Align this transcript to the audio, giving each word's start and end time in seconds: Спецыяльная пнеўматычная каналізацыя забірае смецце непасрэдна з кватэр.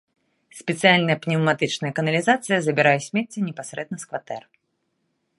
Спецыяльная 0.59 1.15
пнеўматычная 1.25 1.91
каналізацыя 1.99 2.57
забірае 2.67 2.95
смецце 3.07 3.39
непасрэдна 3.49 3.95
з 4.05 4.09
кватэр. 4.13 4.43